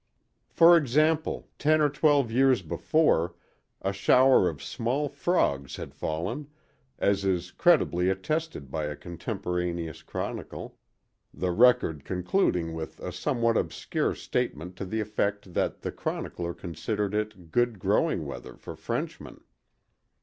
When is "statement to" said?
14.15-14.85